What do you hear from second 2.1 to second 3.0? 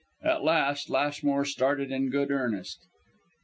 earnest.